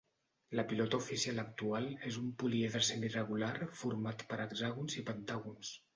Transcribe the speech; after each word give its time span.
La 0.59 0.63
pilota 0.71 0.99
oficial 1.05 1.41
actual 1.41 1.85
és 2.11 2.17
un 2.21 2.31
poliedre 2.43 2.83
semiregular 2.89 3.53
format 3.83 4.25
per 4.33 4.41
hexàgons 4.47 4.97
i 5.03 5.09
pentàgons. 5.13 5.75